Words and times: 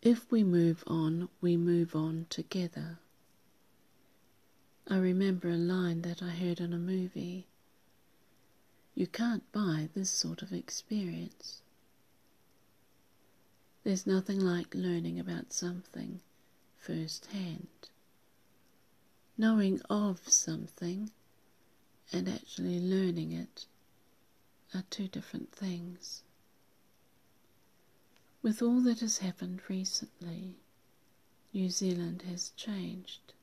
If 0.00 0.30
we 0.30 0.44
move 0.44 0.84
on, 0.86 1.28
we 1.40 1.56
move 1.56 1.96
on 1.96 2.26
together. 2.30 3.00
I 4.86 4.96
remember 4.96 5.48
a 5.48 5.56
line 5.56 6.02
that 6.02 6.22
I 6.22 6.30
heard 6.30 6.60
in 6.60 6.72
a 6.72 6.78
movie. 6.78 7.48
You 8.94 9.08
can't 9.08 9.50
buy 9.50 9.88
this 9.94 10.08
sort 10.08 10.40
of 10.40 10.52
experience. 10.52 11.62
There's 13.82 14.06
nothing 14.06 14.38
like 14.38 14.74
learning 14.74 15.18
about 15.18 15.52
something 15.52 16.20
firsthand. 16.78 17.68
Knowing 19.36 19.80
of 19.90 20.28
something 20.28 21.10
and 22.12 22.28
actually 22.28 22.78
learning 22.80 23.32
it 23.32 23.66
are 24.74 24.84
two 24.90 25.08
different 25.08 25.52
things. 25.52 26.22
With 28.48 28.62
all 28.62 28.80
that 28.80 29.00
has 29.00 29.18
happened 29.18 29.60
recently, 29.68 30.56
New 31.52 31.68
Zealand 31.68 32.22
has 32.22 32.48
changed. 32.56 33.34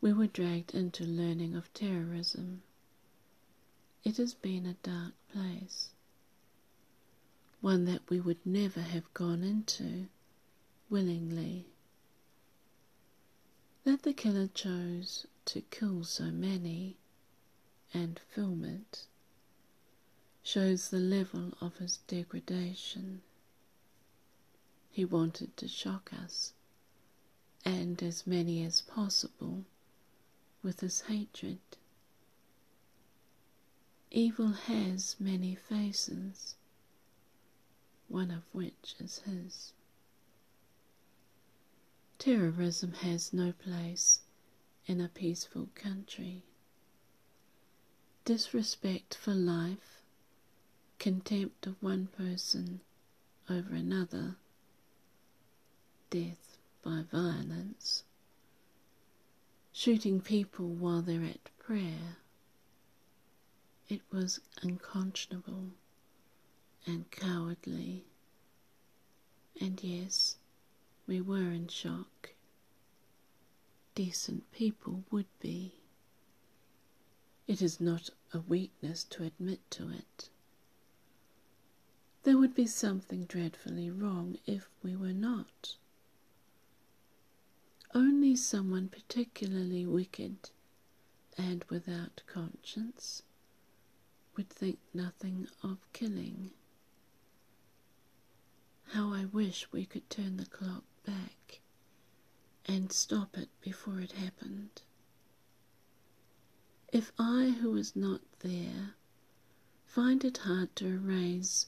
We 0.00 0.12
were 0.12 0.28
dragged 0.28 0.72
into 0.72 1.02
learning 1.02 1.56
of 1.56 1.74
terrorism. 1.74 2.62
It 4.04 4.18
has 4.18 4.34
been 4.34 4.66
a 4.66 4.74
dark 4.74 5.14
place, 5.32 5.90
one 7.60 7.86
that 7.86 8.08
we 8.08 8.20
would 8.20 8.46
never 8.46 8.82
have 8.82 9.12
gone 9.14 9.42
into 9.42 10.06
willingly. 10.88 11.66
That 13.82 14.02
the 14.02 14.12
killer 14.12 14.46
chose 14.46 15.26
to 15.46 15.62
kill 15.62 16.04
so 16.04 16.26
many 16.26 16.98
and 17.92 18.20
film 18.30 18.64
it 18.64 19.08
shows 20.48 20.88
the 20.88 20.98
level 20.98 21.52
of 21.60 21.76
his 21.76 21.98
degradation. 22.06 23.20
He 24.90 25.04
wanted 25.04 25.54
to 25.58 25.68
shock 25.68 26.10
us, 26.10 26.54
and 27.66 28.02
as 28.02 28.26
many 28.26 28.64
as 28.64 28.80
possible, 28.80 29.66
with 30.62 30.80
his 30.80 31.02
hatred. 31.02 31.58
Evil 34.10 34.52
has 34.52 35.16
many 35.20 35.54
faces, 35.54 36.54
one 38.08 38.30
of 38.30 38.44
which 38.52 38.94
is 38.98 39.18
his. 39.26 39.74
Terrorism 42.18 42.94
has 42.94 43.34
no 43.34 43.52
place 43.52 44.20
in 44.86 44.98
a 44.98 45.10
peaceful 45.10 45.68
country. 45.74 46.42
Disrespect 48.24 49.14
for 49.14 49.34
life, 49.34 49.97
contempt 50.98 51.66
of 51.66 51.82
one 51.82 52.08
person 52.08 52.80
over 53.48 53.74
another, 53.74 54.36
death 56.10 56.58
by 56.82 57.02
violence, 57.10 58.04
shooting 59.72 60.20
people 60.20 60.66
while 60.66 61.00
they're 61.02 61.24
at 61.24 61.50
prayer. 61.58 62.16
It 63.88 64.02
was 64.12 64.40
unconscionable 64.62 65.70
and 66.84 67.10
cowardly. 67.10 68.04
And 69.60 69.82
yes, 69.82 70.36
we 71.06 71.20
were 71.20 71.50
in 71.50 71.68
shock. 71.68 72.30
Decent 73.94 74.50
people 74.52 75.04
would 75.10 75.26
be. 75.40 75.74
It 77.46 77.62
is 77.62 77.80
not 77.80 78.10
a 78.32 78.40
weakness 78.40 79.04
to 79.04 79.24
admit 79.24 79.60
to 79.70 79.90
it. 79.90 80.28
There 82.24 82.36
would 82.36 82.54
be 82.54 82.66
something 82.66 83.24
dreadfully 83.24 83.90
wrong 83.90 84.38
if 84.46 84.68
we 84.82 84.96
were 84.96 85.12
not. 85.12 85.76
Only 87.94 88.36
someone 88.36 88.88
particularly 88.88 89.86
wicked 89.86 90.50
and 91.36 91.64
without 91.70 92.22
conscience 92.26 93.22
would 94.36 94.50
think 94.50 94.78
nothing 94.92 95.48
of 95.62 95.78
killing. 95.92 96.50
How 98.88 99.12
I 99.12 99.24
wish 99.26 99.70
we 99.72 99.86
could 99.86 100.08
turn 100.10 100.36
the 100.36 100.46
clock 100.46 100.84
back 101.04 101.60
and 102.66 102.92
stop 102.92 103.38
it 103.38 103.48
before 103.60 104.00
it 104.00 104.12
happened. 104.12 104.82
If 106.92 107.12
I, 107.18 107.56
who 107.60 107.70
was 107.72 107.94
not 107.96 108.20
there, 108.40 108.94
find 109.86 110.24
it 110.24 110.38
hard 110.38 110.74
to 110.76 110.86
erase 110.86 111.66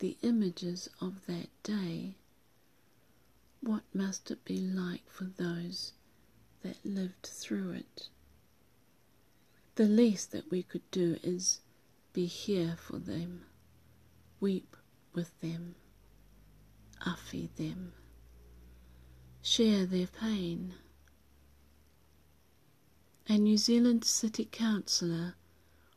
the 0.00 0.16
images 0.22 0.88
of 1.00 1.26
that 1.26 1.48
day, 1.62 2.16
what 3.60 3.82
must 3.92 4.30
it 4.30 4.42
be 4.46 4.56
like 4.56 5.08
for 5.10 5.24
those 5.24 5.92
that 6.62 6.84
lived 6.84 7.26
through 7.26 7.72
it? 7.72 8.08
The 9.74 9.84
least 9.84 10.32
that 10.32 10.50
we 10.50 10.62
could 10.62 10.90
do 10.90 11.18
is 11.22 11.60
be 12.14 12.24
here 12.24 12.76
for 12.78 12.98
them, 12.98 13.44
weep 14.40 14.74
with 15.12 15.38
them, 15.40 15.74
affy 17.04 17.50
them, 17.56 17.92
share 19.42 19.84
their 19.84 20.06
pain. 20.06 20.74
A 23.28 23.36
New 23.36 23.58
Zealand 23.58 24.04
City 24.04 24.48
Councillor 24.50 25.34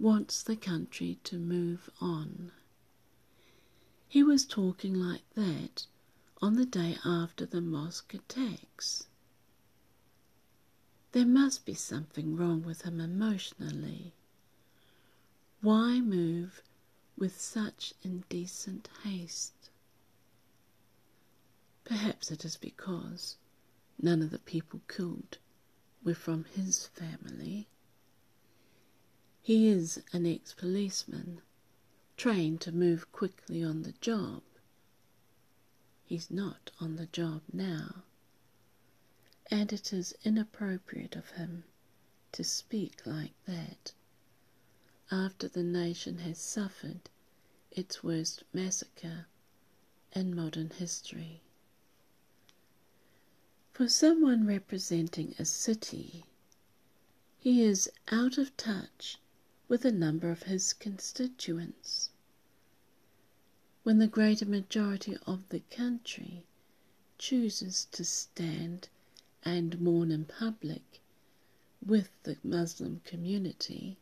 wants 0.00 0.42
the 0.42 0.56
country 0.56 1.18
to 1.22 1.38
move 1.38 1.88
on. 2.00 2.50
He 4.14 4.22
was 4.22 4.46
talking 4.46 4.94
like 4.94 5.28
that 5.34 5.88
on 6.40 6.54
the 6.54 6.64
day 6.64 6.96
after 7.04 7.44
the 7.44 7.60
mosque 7.60 8.14
attacks. 8.14 9.08
There 11.10 11.26
must 11.26 11.66
be 11.66 11.74
something 11.74 12.36
wrong 12.36 12.62
with 12.62 12.82
him 12.82 13.00
emotionally. 13.00 14.14
Why 15.62 16.00
move 16.00 16.62
with 17.18 17.40
such 17.40 17.92
indecent 18.04 18.88
haste? 19.02 19.68
Perhaps 21.82 22.30
it 22.30 22.44
is 22.44 22.56
because 22.56 23.36
none 24.00 24.22
of 24.22 24.30
the 24.30 24.38
people 24.38 24.80
killed 24.86 25.38
were 26.04 26.14
from 26.14 26.44
his 26.44 26.86
family. 26.86 27.66
He 29.42 29.66
is 29.66 30.00
an 30.12 30.24
ex 30.24 30.54
policeman, 30.54 31.42
trained 32.24 32.58
to 32.58 32.72
move 32.72 33.12
quickly 33.12 33.62
on 33.62 33.82
the 33.82 33.92
job. 34.00 34.42
He's 36.06 36.30
not 36.30 36.70
on 36.80 36.96
the 36.96 37.04
job 37.04 37.42
now, 37.52 38.04
and 39.50 39.70
it 39.70 39.92
is 39.92 40.14
inappropriate 40.24 41.16
of 41.16 41.32
him 41.32 41.64
to 42.32 42.42
speak 42.42 43.04
like 43.04 43.34
that 43.44 43.92
after 45.10 45.48
the 45.48 45.62
nation 45.62 46.20
has 46.20 46.38
suffered 46.38 47.10
its 47.70 48.02
worst 48.02 48.42
massacre 48.54 49.26
in 50.12 50.34
modern 50.34 50.70
history. 50.70 51.42
For 53.70 53.86
someone 53.86 54.46
representing 54.46 55.34
a 55.38 55.44
city, 55.44 56.24
he 57.36 57.62
is 57.62 57.90
out 58.10 58.38
of 58.38 58.56
touch 58.56 59.18
with 59.68 59.84
a 59.84 59.92
number 59.92 60.30
of 60.30 60.44
his 60.44 60.72
constituents. 60.72 62.08
When 63.84 63.98
the 63.98 64.08
greater 64.08 64.46
majority 64.46 65.18
of 65.26 65.46
the 65.50 65.60
country 65.60 66.46
chooses 67.18 67.86
to 67.92 68.02
stand 68.02 68.88
and 69.44 69.78
mourn 69.78 70.10
in 70.10 70.24
public 70.24 71.02
with 71.84 72.08
the 72.22 72.38
Muslim 72.42 73.02
community, 73.04 73.98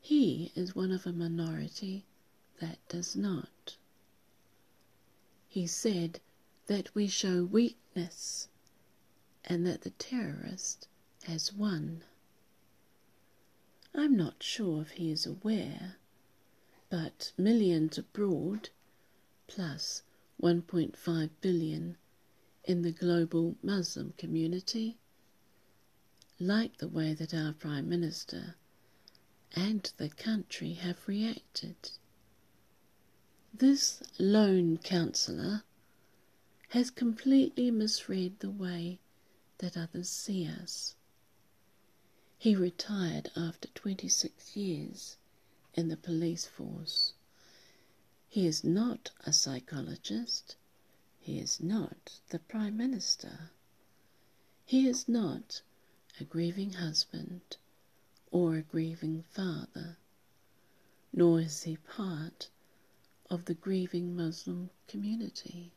he 0.00 0.52
is 0.54 0.76
one 0.76 0.92
of 0.92 1.08
a 1.08 1.12
minority 1.12 2.06
that 2.60 2.78
does 2.88 3.16
not. 3.16 3.76
He 5.48 5.66
said 5.66 6.20
that 6.66 6.94
we 6.94 7.08
show 7.08 7.44
weakness 7.44 8.48
and 9.44 9.66
that 9.66 9.80
the 9.80 9.90
terrorist 9.90 10.86
has 11.24 11.52
won. 11.52 12.04
I'm 13.92 14.16
not 14.16 14.40
sure 14.40 14.82
if 14.82 14.92
he 14.92 15.10
is 15.10 15.26
aware, 15.26 15.96
but 16.92 17.32
millions 17.38 17.96
abroad, 17.96 18.68
plus 19.46 20.02
1.5 20.42 21.30
billion 21.40 21.96
in 22.64 22.82
the 22.82 22.92
global 22.92 23.56
Muslim 23.62 24.12
community, 24.18 24.98
like 26.38 26.76
the 26.76 26.88
way 26.88 27.14
that 27.14 27.32
our 27.32 27.54
Prime 27.54 27.88
Minister 27.88 28.56
and 29.56 29.90
the 29.96 30.10
country 30.10 30.74
have 30.74 31.08
reacted. 31.08 31.92
This 33.54 34.02
lone 34.18 34.76
councillor 34.76 35.62
has 36.68 36.90
completely 36.90 37.70
misread 37.70 38.40
the 38.40 38.50
way 38.50 39.00
that 39.58 39.78
others 39.78 40.10
see 40.10 40.46
us. 40.46 40.94
He 42.36 42.54
retired 42.54 43.30
after 43.34 43.68
26 43.68 44.54
years 44.58 45.16
in 45.74 45.88
the 45.88 45.96
police 45.96 46.46
force. 46.46 47.14
He 48.28 48.46
is 48.46 48.62
not 48.64 49.10
a 49.26 49.32
psychologist, 49.32 50.56
He 51.18 51.38
is 51.38 51.60
not 51.60 52.20
the 52.30 52.38
Prime 52.38 52.76
Minister. 52.76 53.50
He 54.64 54.86
is 54.88 55.08
not 55.08 55.62
a 56.20 56.24
grieving 56.24 56.72
husband 56.74 57.56
or 58.30 58.56
a 58.56 58.62
grieving 58.62 59.22
father, 59.22 59.98
nor 61.12 61.40
is 61.40 61.62
he 61.64 61.76
part 61.76 62.48
of 63.28 63.44
the 63.44 63.54
grieving 63.54 64.16
Muslim 64.16 64.70
community. 64.88 65.72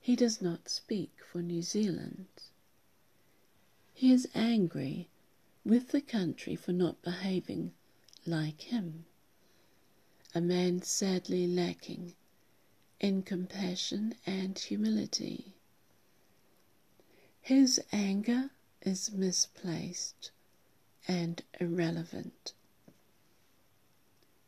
He 0.00 0.16
does 0.16 0.40
not 0.40 0.68
speak 0.68 1.12
for 1.30 1.42
New 1.42 1.62
Zealand. 1.62 2.28
He 3.92 4.12
is 4.12 4.28
angry 4.34 5.08
with 5.64 5.88
the 5.88 6.00
country 6.00 6.54
for 6.56 6.72
not 6.72 7.02
behaving 7.02 7.72
like 8.26 8.62
him, 8.62 9.06
a 10.34 10.40
man 10.40 10.82
sadly 10.82 11.46
lacking 11.46 12.14
in 13.00 13.22
compassion 13.22 14.14
and 14.26 14.58
humility. 14.58 15.54
His 17.40 17.80
anger 17.92 18.50
is 18.82 19.12
misplaced 19.12 20.30
and 21.06 21.42
irrelevant. 21.60 22.54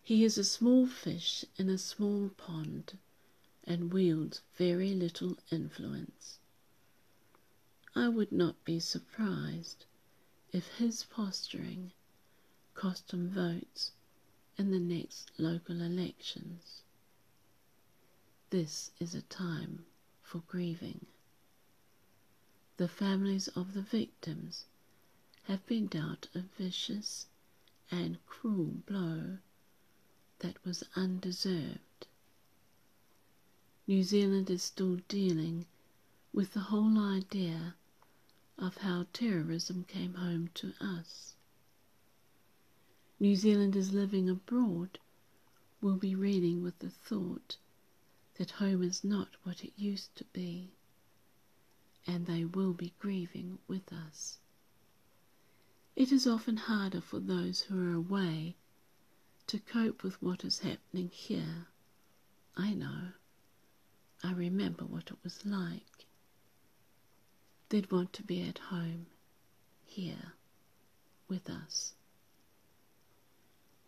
He 0.02 0.24
is 0.24 0.38
a 0.38 0.44
small 0.44 0.86
fish 0.86 1.44
in 1.56 1.68
a 1.68 1.78
small 1.78 2.30
pond 2.30 2.98
and 3.64 3.92
wields 3.92 4.40
very 4.56 4.94
little 4.94 5.36
influence. 5.50 6.38
I 7.94 8.08
would 8.08 8.32
not 8.32 8.64
be 8.64 8.80
surprised 8.80 9.84
if 10.52 10.66
his 10.78 11.04
posturing 11.04 11.92
cost 12.78 13.10
him 13.10 13.28
votes 13.28 13.90
in 14.56 14.70
the 14.70 14.78
next 14.78 15.32
local 15.36 15.82
elections. 15.82 16.82
This 18.50 18.92
is 19.00 19.16
a 19.16 19.22
time 19.22 19.84
for 20.22 20.42
grieving. 20.46 21.06
The 22.76 22.86
families 22.86 23.48
of 23.48 23.74
the 23.74 23.82
victims 23.82 24.66
have 25.48 25.66
been 25.66 25.88
dealt 25.88 26.28
a 26.36 26.42
vicious 26.56 27.26
and 27.90 28.24
cruel 28.26 28.76
blow 28.86 29.38
that 30.38 30.64
was 30.64 30.84
undeserved. 30.94 32.06
New 33.88 34.04
Zealand 34.04 34.50
is 34.50 34.62
still 34.62 34.98
dealing 35.08 35.66
with 36.32 36.52
the 36.52 36.70
whole 36.70 36.96
idea 36.96 37.74
of 38.56 38.76
how 38.76 39.06
terrorism 39.12 39.82
came 39.82 40.14
home 40.14 40.50
to 40.54 40.74
us. 40.80 41.34
New 43.20 43.34
Zealanders 43.34 43.92
living 43.92 44.28
abroad 44.28 45.00
will 45.80 45.96
be 45.96 46.14
reading 46.14 46.62
with 46.62 46.78
the 46.78 46.90
thought 46.90 47.56
that 48.34 48.52
home 48.52 48.82
is 48.82 49.02
not 49.02 49.30
what 49.42 49.64
it 49.64 49.72
used 49.76 50.14
to 50.14 50.24
be, 50.26 50.72
and 52.06 52.26
they 52.26 52.44
will 52.44 52.72
be 52.72 52.94
grieving 53.00 53.58
with 53.66 53.92
us. 53.92 54.38
It 55.96 56.12
is 56.12 56.28
often 56.28 56.56
harder 56.56 57.00
for 57.00 57.18
those 57.18 57.62
who 57.62 57.90
are 57.90 57.94
away 57.94 58.54
to 59.48 59.58
cope 59.58 60.04
with 60.04 60.22
what 60.22 60.44
is 60.44 60.60
happening 60.60 61.08
here. 61.08 61.66
I 62.56 62.72
know. 62.72 63.12
I 64.22 64.32
remember 64.32 64.84
what 64.84 65.10
it 65.10 65.18
was 65.24 65.44
like. 65.44 66.06
They'd 67.68 67.90
want 67.90 68.12
to 68.12 68.22
be 68.22 68.42
at 68.42 68.58
home, 68.58 69.06
here, 69.84 70.34
with 71.28 71.50
us. 71.50 71.94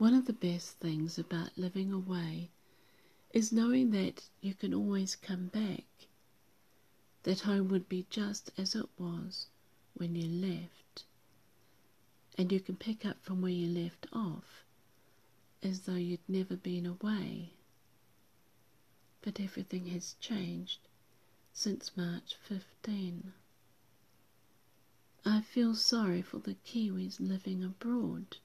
One 0.00 0.14
of 0.14 0.25
the 0.25 0.32
best 0.32 0.79
things 0.79 1.19
about 1.19 1.58
living 1.58 1.93
away 1.93 2.49
is 3.35 3.52
knowing 3.52 3.91
that 3.91 4.31
you 4.41 4.55
can 4.55 4.73
always 4.73 5.14
come 5.14 5.49
back, 5.49 5.85
that 7.25 7.41
home 7.41 7.69
would 7.69 7.87
be 7.87 8.06
just 8.08 8.50
as 8.56 8.75
it 8.75 8.88
was 8.97 9.49
when 9.93 10.14
you 10.14 10.26
left, 10.26 11.05
and 12.38 12.50
you 12.50 12.61
can 12.61 12.76
pick 12.76 13.05
up 13.05 13.23
from 13.23 13.43
where 13.43 13.52
you 13.52 13.69
left 13.69 14.06
off 14.11 14.64
as 15.62 15.81
though 15.81 15.97
you'd 15.97 16.26
never 16.26 16.56
been 16.56 16.87
away. 16.87 17.52
But 19.20 19.38
everything 19.38 19.85
has 19.88 20.14
changed 20.19 20.79
since 21.52 21.94
March 21.94 22.37
15. 22.37 23.35
I 25.26 25.43
feel 25.43 25.75
sorry 25.75 26.23
for 26.23 26.38
the 26.38 26.55
Kiwis 26.64 27.20
living 27.20 27.62
abroad. 27.62 28.38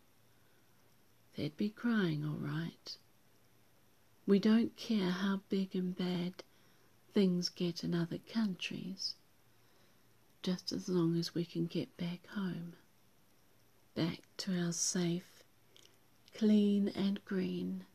They'd 1.35 1.57
be 1.57 1.69
crying 1.69 2.23
all 2.23 2.37
right. 2.37 2.97
We 4.25 4.39
don't 4.39 4.75
care 4.77 5.11
how 5.11 5.41
big 5.49 5.75
and 5.75 5.95
bad 5.95 6.43
things 7.13 7.49
get 7.49 7.83
in 7.83 7.93
other 7.93 8.19
countries, 8.19 9.15
just 10.41 10.71
as 10.71 10.87
long 10.87 11.17
as 11.17 11.35
we 11.35 11.43
can 11.43 11.65
get 11.65 11.95
back 11.97 12.25
home, 12.27 12.73
back 13.95 14.21
to 14.37 14.57
our 14.57 14.71
safe, 14.71 15.43
clean 16.33 16.87
and 16.89 17.23
green 17.25 17.85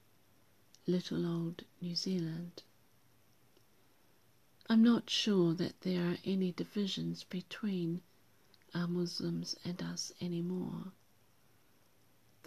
little 0.87 1.27
old 1.27 1.65
New 1.81 1.95
Zealand. 1.95 2.63
I'm 4.69 4.83
not 4.83 5.09
sure 5.09 5.55
that 5.55 5.81
there 5.81 6.11
are 6.11 6.19
any 6.25 6.53
divisions 6.53 7.25
between 7.25 8.03
our 8.75 8.87
Muslims 8.87 9.57
and 9.65 9.83
us 9.83 10.13
anymore. 10.21 10.93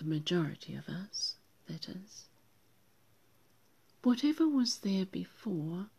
The 0.04 0.10
majority 0.10 0.76
of 0.76 0.90
us, 0.90 1.38
that 1.68 1.88
is. 1.88 2.26
Whatever 4.02 4.50
was 4.50 4.80
there 4.80 5.06
before 5.06 5.92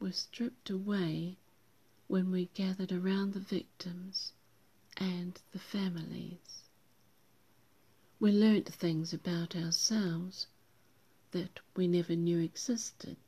was 0.00 0.16
stripped 0.16 0.68
away 0.68 1.36
when 2.08 2.32
we 2.32 2.46
gathered 2.54 2.90
around 2.90 3.32
the 3.32 3.38
victims 3.38 4.32
and 4.96 5.40
the 5.52 5.60
families. 5.60 6.64
We 8.18 8.32
learnt 8.32 8.74
things 8.74 9.12
about 9.12 9.54
ourselves 9.54 10.48
that 11.30 11.60
we 11.76 11.86
never 11.86 12.16
knew 12.16 12.40
existed. 12.40 13.18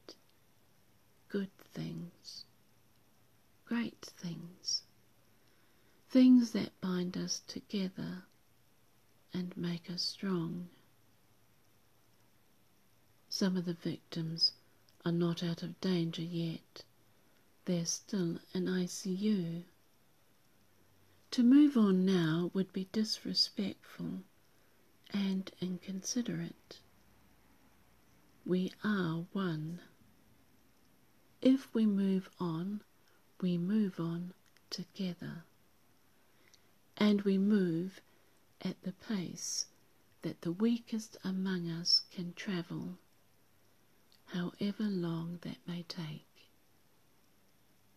Good 1.29 1.56
things, 1.59 2.44
great 3.65 4.05
things, 4.05 4.83
things 6.09 6.50
that 6.50 6.81
bind 6.81 7.17
us 7.17 7.38
together 7.47 8.25
and 9.37 9.55
make 9.55 9.91
us 9.91 10.00
strong. 10.00 10.67
Some 13.29 13.55
of 13.55 13.67
the 13.67 13.75
victims 13.75 14.53
are 15.05 15.12
not 15.12 15.43
out 15.43 15.62
of 15.62 15.79
danger 15.83 16.23
yet. 16.23 16.85
They're 17.67 17.85
still 17.85 18.38
in 18.55 18.64
ICU. 18.64 19.64
To 21.33 21.43
move 21.43 21.76
on 21.76 22.07
now 22.07 22.50
would 22.55 22.73
be 22.73 22.88
disrespectful 22.93 24.23
and 25.12 25.50
inconsiderate. 25.61 26.81
We 28.47 28.73
are 28.83 29.26
one. 29.33 29.83
If 31.43 31.75
we 31.75 31.85
move 31.85 32.31
on, 32.40 32.81
we 33.43 33.59
move 33.59 34.00
on 34.00 34.33
together. 34.71 35.45
And 36.97 37.21
we 37.21 37.37
move 37.37 38.00
at 38.63 38.83
the 38.83 38.93
pace 38.93 39.67
that 40.23 40.41
the 40.43 40.53
weakest 40.53 41.17
among 41.25 41.69
us 41.69 42.03
can 42.11 42.33
travel, 42.35 42.99
however 44.27 44.85
long 44.85 45.39
that 45.43 45.59
may 45.67 45.83